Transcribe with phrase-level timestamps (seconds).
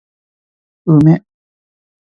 [0.95, 1.21] 梅